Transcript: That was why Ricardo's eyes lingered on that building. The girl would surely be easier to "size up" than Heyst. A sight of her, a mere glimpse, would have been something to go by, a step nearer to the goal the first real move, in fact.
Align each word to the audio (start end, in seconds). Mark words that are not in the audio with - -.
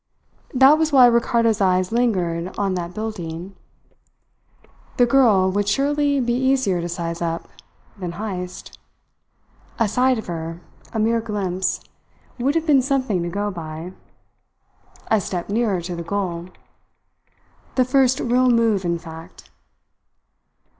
That 0.55 0.79
was 0.79 0.91
why 0.91 1.05
Ricardo's 1.05 1.61
eyes 1.61 1.91
lingered 1.91 2.57
on 2.57 2.73
that 2.73 2.95
building. 2.95 3.55
The 4.97 5.05
girl 5.05 5.51
would 5.51 5.67
surely 5.69 6.19
be 6.19 6.33
easier 6.33 6.81
to 6.81 6.89
"size 6.89 7.21
up" 7.21 7.47
than 7.95 8.13
Heyst. 8.13 8.79
A 9.77 9.87
sight 9.87 10.17
of 10.17 10.25
her, 10.25 10.59
a 10.91 10.97
mere 10.97 11.21
glimpse, 11.21 11.81
would 12.39 12.55
have 12.55 12.65
been 12.65 12.81
something 12.81 13.21
to 13.21 13.29
go 13.29 13.51
by, 13.51 13.93
a 15.11 15.21
step 15.21 15.49
nearer 15.49 15.81
to 15.81 15.95
the 15.95 16.01
goal 16.01 16.47
the 17.75 17.85
first 17.85 18.19
real 18.19 18.49
move, 18.49 18.83
in 18.83 18.97
fact. 18.97 19.51